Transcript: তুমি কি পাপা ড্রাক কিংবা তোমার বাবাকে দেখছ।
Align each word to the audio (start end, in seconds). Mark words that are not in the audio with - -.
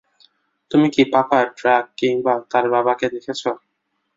তুমি 0.71 0.87
কি 0.95 1.03
পাপা 1.13 1.39
ড্রাক 1.53 1.85
কিংবা 1.99 2.33
তোমার 2.41 2.65
বাবাকে 2.73 3.05
দেখছ। 3.13 3.41